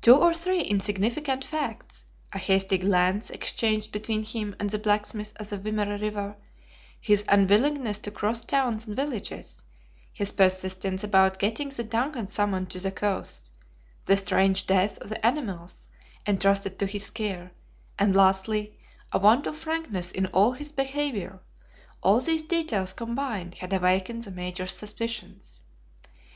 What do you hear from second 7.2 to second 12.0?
unwillingness to cross towns and villages, his persistence about getting the